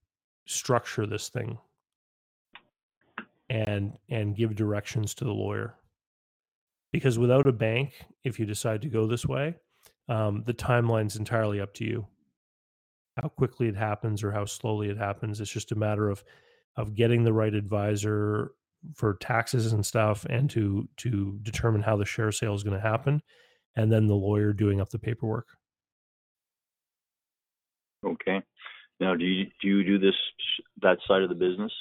[0.46, 1.58] structure this thing
[3.50, 5.74] and and give directions to the lawyer.
[6.92, 9.56] Because without a bank, if you decide to go this way,
[10.08, 12.06] um, the timeline's entirely up to you.
[13.20, 15.40] How quickly it happens or how slowly it happens.
[15.40, 16.22] It's just a matter of
[16.76, 18.52] of getting the right advisor
[18.94, 22.88] for taxes and stuff and to to determine how the share sale is going to
[22.88, 23.22] happen
[23.76, 25.46] and then the lawyer doing up the paperwork
[28.04, 28.42] Okay.
[29.00, 30.14] Now, do you do you do this
[30.82, 31.72] that side of the business?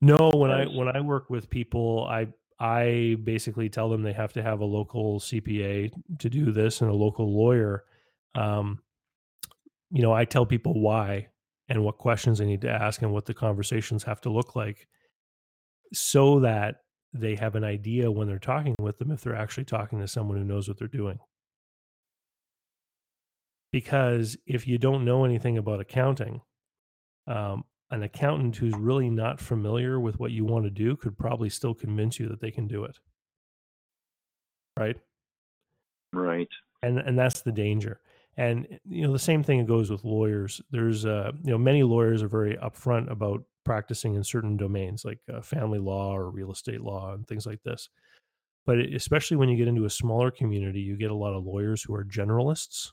[0.00, 2.26] no when i when i work with people i
[2.60, 6.90] i basically tell them they have to have a local cpa to do this and
[6.90, 7.84] a local lawyer
[8.34, 8.80] um
[9.90, 11.26] you know i tell people why
[11.68, 14.88] and what questions they need to ask and what the conversations have to look like
[15.94, 16.76] so that
[17.12, 20.36] they have an idea when they're talking with them if they're actually talking to someone
[20.36, 21.18] who knows what they're doing.
[23.72, 26.40] Because if you don't know anything about accounting
[27.26, 31.48] um, an accountant who's really not familiar with what you want to do could probably
[31.48, 32.98] still convince you that they can do it.
[34.78, 34.96] Right?
[36.12, 36.48] Right.
[36.82, 38.00] and and that's the danger
[38.36, 40.60] and you know the same thing goes with lawyers.
[40.70, 45.20] There's uh you know many lawyers are very upfront about practicing in certain domains like
[45.32, 47.88] uh, family law or real estate law and things like this.
[48.66, 51.82] But especially when you get into a smaller community you get a lot of lawyers
[51.82, 52.92] who are generalists.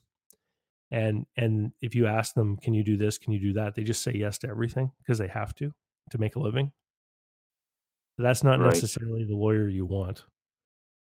[0.91, 3.17] And and if you ask them can you do this?
[3.17, 3.75] Can you do that?
[3.75, 5.73] they just say yes to everything because they have to
[6.11, 6.71] to make a living.
[8.17, 8.83] That's not Right.
[8.83, 10.25] necessarily the lawyer you want.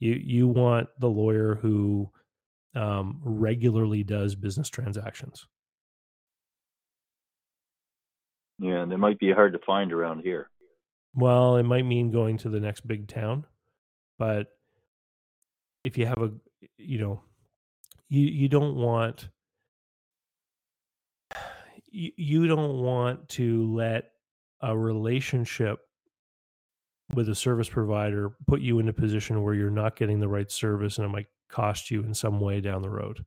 [0.01, 2.11] You you want the lawyer who
[2.79, 5.47] um, regularly does business transactions
[8.59, 10.51] Yeah, and it might be hard to find around here.
[11.15, 13.45] well it might mean going to the next big town
[14.19, 14.49] but
[15.85, 16.31] if you have a
[16.77, 17.23] you know
[18.09, 19.29] you you don't want
[21.91, 24.11] you, you don't want to let
[24.61, 25.79] a relationship
[27.15, 30.51] with a service provider put you in a position where you're not getting the right
[30.51, 33.25] service and it might cost you in some way down the road.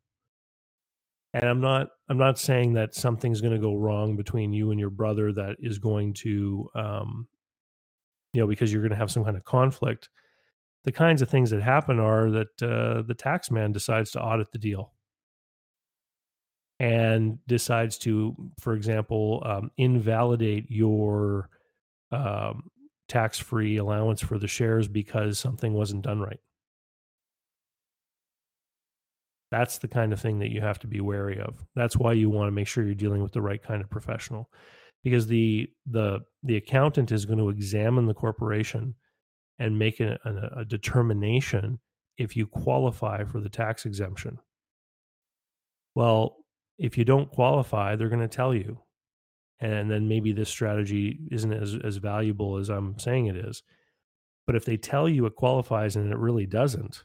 [1.33, 4.79] And i'm not i'm not saying that something's going to go wrong between you and
[4.79, 7.27] your brother that is going to um
[8.33, 10.09] you know because you're going to have some kind of conflict.
[10.83, 14.51] The kinds of things that happen are that uh, the tax man decides to audit
[14.51, 14.93] the deal.
[16.79, 21.49] And decides to for example um, invalidate your
[22.11, 22.63] um,
[23.07, 26.39] tax-free allowance for the shares because something wasn't done right
[29.51, 31.63] that's the kind of thing that you have to be wary of.
[31.75, 34.49] That's why you want to make sure you're dealing with the right kind of professional
[35.03, 38.95] because the the the accountant is going to examine the corporation
[39.59, 41.79] and make a, a, a determination
[42.17, 44.39] if you qualify for the tax exemption.
[45.95, 46.37] Well
[46.77, 48.79] if you don't qualify they're going to tell you.
[49.59, 53.63] And then maybe this strategy isn't as, as valuable as i'm saying it is.
[54.47, 57.03] But if they tell you it qualifies and it really doesn't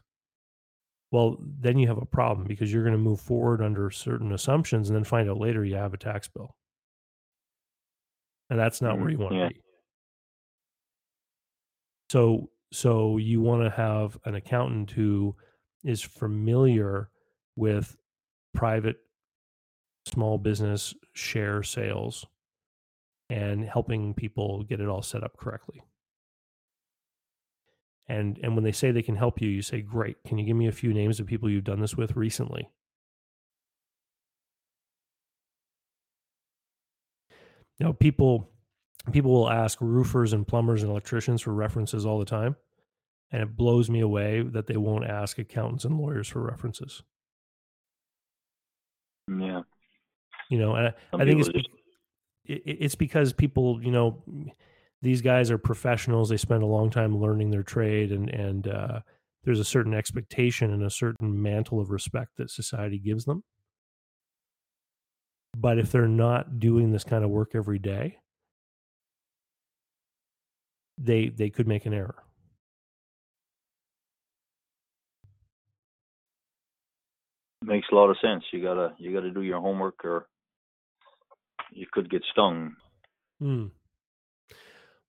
[1.11, 4.89] well then you have a problem because you're going to move forward under certain assumptions
[4.89, 6.55] and then find out later you have a tax bill
[8.49, 9.49] and that's not where Mhm, you want to yeah.
[9.49, 9.61] be
[12.09, 15.35] So so you want to have an accountant who
[15.83, 17.09] is familiar
[17.55, 17.97] with
[18.53, 18.97] private
[20.05, 22.25] small business share sales
[23.29, 25.81] and helping people get it all set up correctly.
[28.09, 30.17] And and when they say they can help you, you say, "Great.
[30.25, 32.69] Can you give me a few names of people you've done this with recently?"
[37.79, 38.49] Know, people
[39.11, 42.55] people will ask roofers and plumbers and electricians for references all the time,
[43.31, 47.03] and it blows me away that they won't ask accountants and lawyers for references.
[49.29, 49.61] Yeah.
[50.49, 51.69] You know, and I, Some I think it's be-
[52.45, 54.23] it, it's because people, you know,
[55.01, 56.29] these guys are professionals.
[56.29, 58.99] They spend a long time learning their trade, and and uh,
[59.43, 63.43] there's a certain expectation and a certain mantle of respect that society gives them.
[65.55, 68.17] But if they're not doing this kind of work every day,
[70.97, 72.23] they they could make an error.
[77.67, 78.43] makes a lot of sense.
[78.51, 80.27] You gotta you gotta do your homework, or
[81.71, 82.75] you could get stung.
[83.39, 83.67] Hmm.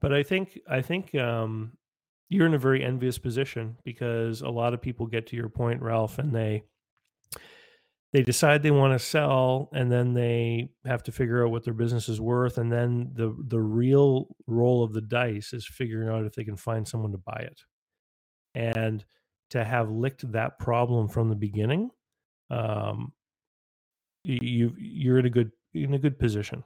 [0.01, 1.73] But I think I think um,
[2.29, 5.83] you're in a very envious position because a lot of people get to your point,
[5.83, 6.63] Ralph, and they
[8.13, 11.75] they decide they want to sell, and then they have to figure out what their
[11.75, 16.25] business is worth, and then the the real roll of the dice is figuring out
[16.25, 17.61] if they can find someone to buy it,
[18.55, 19.05] and
[19.51, 21.91] to have licked that problem from the beginning,
[22.51, 23.13] um,
[24.25, 26.65] you you're in a good in a good position.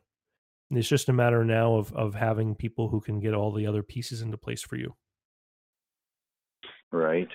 [0.72, 3.66] And It's just a matter now of of having people who can get all the
[3.66, 4.96] other pieces into place for you.
[6.90, 7.28] Right.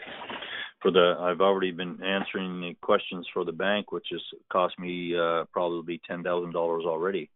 [0.81, 4.21] For the, I've already been answering the questions for the bank, which has
[4.51, 7.29] cost me uh, probably ten thousand dollars already.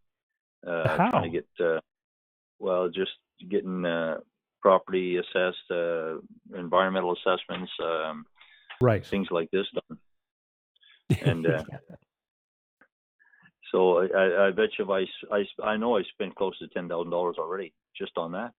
[0.66, 1.10] Uh, How?
[1.10, 1.78] Trying to get, uh,
[2.58, 3.12] well, just
[3.48, 4.18] getting uh,
[4.60, 6.16] property assessed, uh,
[6.58, 8.26] environmental assessments, um,
[8.80, 9.06] Right.
[9.06, 9.98] things like this done.
[11.24, 11.62] And, uh,
[13.72, 17.10] So I, I, bet you I, I, I know I spent close to ten thousand
[17.10, 18.52] dollars already just on that.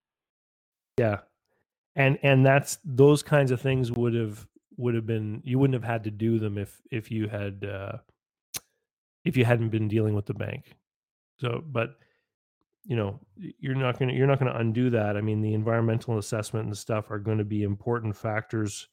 [0.97, 1.19] yeah.
[1.95, 4.47] And and that's those kinds of things would have
[4.77, 7.97] would have been you wouldn't have had to do them if if you had uh
[9.23, 10.75] if you hadn't been dealing with the bank.
[11.37, 11.97] So but
[12.85, 15.15] you know you're not going to you're not going to undo that.
[15.15, 18.87] I mean the environmental assessment and stuff are going to be important factors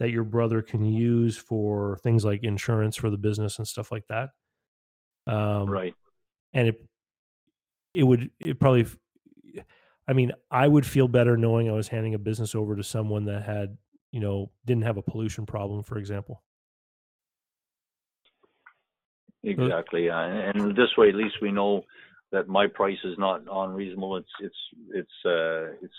[0.00, 4.08] that your brother can use for things like insurance for the business and stuff like
[4.08, 4.30] that.
[5.30, 5.94] Um, Right.
[6.52, 6.82] and it
[7.94, 8.86] it would it probably
[10.08, 13.24] I mean i would feel better knowing i was handing a business over to someone
[13.26, 13.78] that had
[14.12, 16.42] you know didn't have a pollution problem for example
[19.42, 20.06] Exactly.
[20.06, 20.20] Yeah.
[20.54, 21.84] And this way, at least we know
[22.32, 24.16] that my price is not unreasonable.
[24.16, 24.56] It's it's
[24.92, 25.94] it's uh it's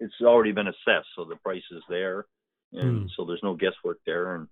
[0.00, 2.26] it's already been assessed, so the price is there,
[2.72, 3.06] and Hmm.
[3.16, 4.48] so there's no guesswork there, and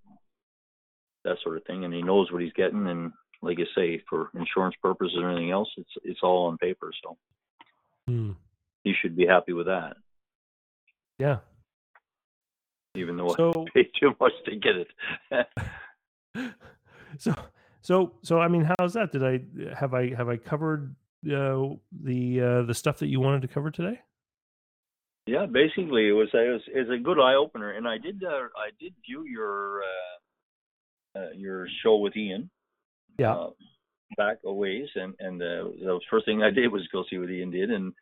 [1.25, 1.85] that sort of thing.
[1.85, 3.13] And he knows what he's getting, and
[3.43, 6.93] like you say, for insurance purposes or anything else, it's it's all on paper.
[7.03, 7.17] So
[8.09, 8.33] Hmm.
[8.85, 9.97] he should be happy with that,
[11.19, 11.39] yeah
[12.97, 15.47] even though so I paid too much to get it.
[17.19, 17.35] so
[17.81, 19.41] so so i mean how's that did i
[19.75, 20.95] have i have i covered
[21.27, 24.01] uh, the uh, the stuff that you wanted to cover today
[25.27, 28.23] Yeah, basically, it was it was, it was a good eye opener, and I did
[28.23, 32.49] uh, I did view your uh, uh, your show with Ian.
[33.19, 33.35] Yeah.
[33.35, 33.51] Uh,
[34.17, 37.31] back a ways, and and uh, the first thing I did was go see what
[37.31, 37.93] Ian did, and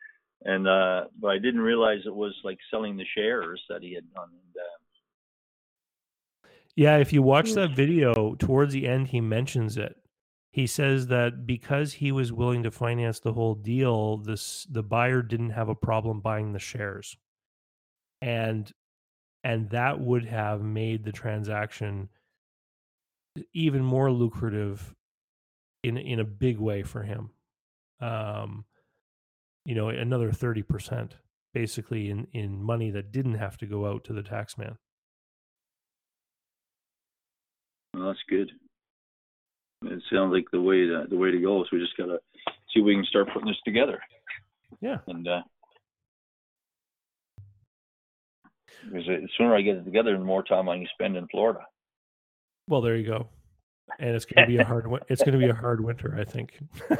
[0.43, 4.11] and uh, but I didn't realize it was like selling the shares that he had
[4.13, 4.29] done.
[4.29, 7.55] And, uh, Yeah, if you watch Mm.
[7.55, 9.95] that video, towards the end, he mentions it.
[10.51, 15.21] He says that because he was willing to finance the whole deal, this the buyer
[15.21, 17.17] didn't have a problem buying the shares,
[18.21, 18.71] and
[19.43, 22.09] and that would have made the transaction
[23.53, 24.95] even more lucrative
[25.85, 27.31] in in a big way for him.
[27.99, 28.65] Um,
[29.65, 31.15] you know, another thirty percent
[31.53, 34.77] basically in in money that didn't have to go out to the tax man.
[37.95, 38.51] well, that's good.
[39.83, 41.63] It sounds like the way to, the way to go.
[41.63, 42.19] So we just gotta
[42.73, 43.99] see if we can start putting this together.
[44.81, 44.97] Yeah.
[45.07, 45.41] And uh,
[48.85, 51.61] because the sooner I get it together, the more time I can spend in Florida.
[52.67, 53.29] Well, there you go.
[53.99, 54.87] And it's going to be a hard.
[55.09, 56.59] It's going to be a hard winter, I think.
[56.89, 56.97] Yeah,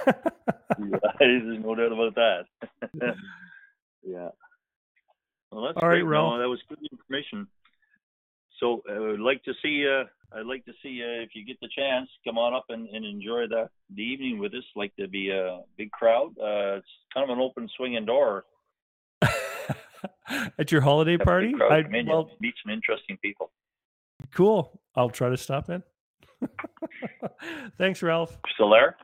[1.20, 2.46] There's no doubt about that.
[4.04, 4.30] yeah.
[5.52, 6.04] Well, that's All right, great.
[6.04, 6.40] No, Ralph.
[6.40, 7.48] that was good information.
[8.60, 9.86] So uh, I'd like to see.
[9.88, 10.06] Uh,
[10.38, 13.06] I'd like to see uh, if you get the chance, come on up and, and
[13.06, 14.64] enjoy the the evening with us.
[14.76, 16.30] Like to be a big crowd.
[16.40, 18.46] Uh, it's kind of an open swinging door.
[20.58, 21.54] at your holiday Have a good party.
[21.70, 23.52] I, come well, meet some interesting people.
[24.34, 24.80] cool.
[24.96, 25.84] I'll try to stop in.
[27.78, 28.38] Thanks, Ralph.
[28.54, 28.98] Still there?